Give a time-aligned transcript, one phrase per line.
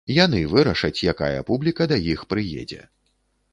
[0.25, 2.83] Яны вырашаць, якая публіка да іх прыедзе.